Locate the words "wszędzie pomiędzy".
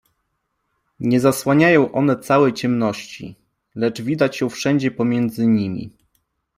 4.49-5.47